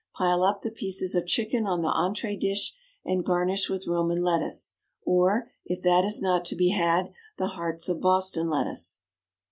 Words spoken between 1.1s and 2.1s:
of chicken on the